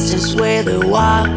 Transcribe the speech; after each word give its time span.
nights 0.00 0.12
just 0.12 0.40
where 0.40 0.62
they 0.62 0.78
wild. 0.78 1.28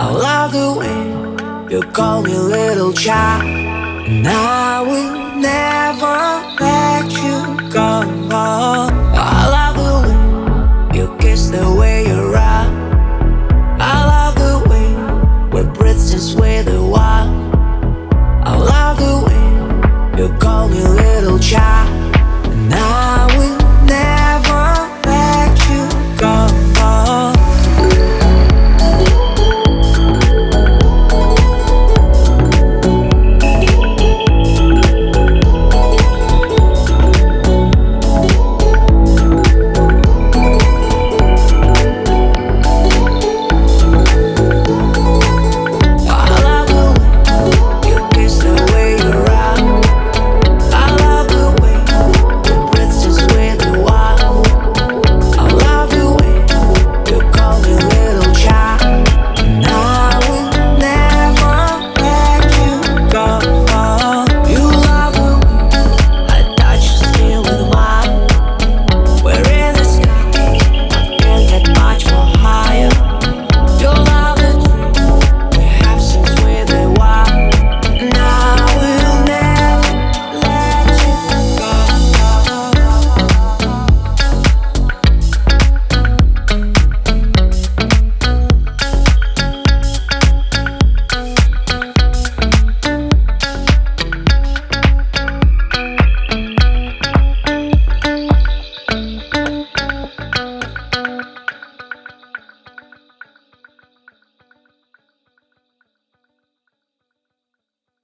I 0.00 0.10
love 0.10 0.52
the 0.52 0.72
way 0.78 1.74
you 1.74 1.82
call 1.92 2.22
me 2.22 2.36
little 2.36 2.92
child, 2.92 3.44
and 3.44 4.26
I 4.26 4.80
will 4.82 5.36
never 5.40 6.16
let 6.60 7.10
you 7.12 7.70
go. 7.70 8.02
I 9.16 9.48
love 9.56 9.76
the 9.76 9.94
way 10.04 10.98
you 10.98 11.16
kiss 11.18 11.48
the 11.50 11.74
way 11.78 12.06
you 12.06 12.32
ride. 12.32 12.70
I 13.80 14.04
love 14.12 14.34
the 14.36 14.54
way 14.68 14.88
we 15.52 15.68
breathe 15.72 15.96
just 15.96 16.38
where 16.38 16.62
they 16.62 16.78
wild. 16.78 17.03